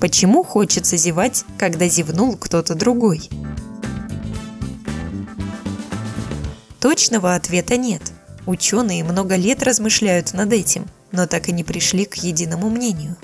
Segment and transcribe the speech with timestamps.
[0.00, 3.28] Почему хочется зевать, когда зевнул кто-то другой?
[6.80, 8.02] Точного ответа нет.
[8.46, 13.16] Ученые много лет размышляют над этим, но так и не пришли к единому мнению.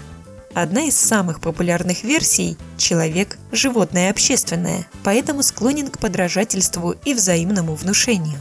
[0.53, 8.39] Одна из самых популярных версий– человек– животное общественное, поэтому склонен к подражательству и взаимному внушению.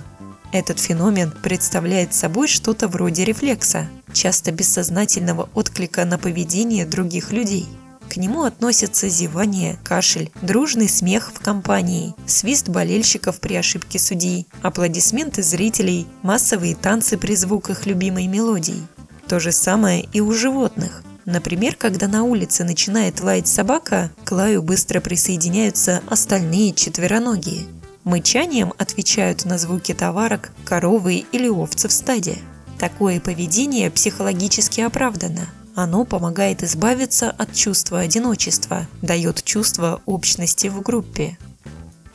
[0.52, 7.68] Этот феномен представляет собой что-то вроде рефлекса, часто бессознательного отклика на поведение других людей–
[8.14, 15.42] к нему относятся зевание, кашель, дружный смех в компании, свист болельщиков при ошибке судьи, аплодисменты
[15.42, 18.86] зрителей, массовые танцы при звуках любимой мелодии.
[19.28, 21.02] То же самое и у животных.
[21.26, 27.66] Например, когда на улице начинает лаять собака, к лаю быстро присоединяются остальные четвероногие.
[28.04, 32.38] Мычанием отвечают на звуки товарок коровы или овцы в стаде.
[32.78, 41.38] Такое поведение психологически оправдано– оно помогает избавиться от чувства одиночества, дает чувство общности в группе.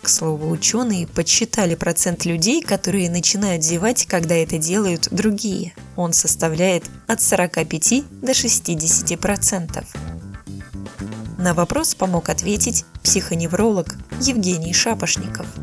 [0.00, 5.74] К слову, ученые подсчитали процент людей, которые начинают зевать, когда это делают другие.
[5.96, 9.84] Он составляет от 45 до 60 процентов.
[11.36, 15.46] На вопрос помог ответить психоневролог Евгений Шапошников–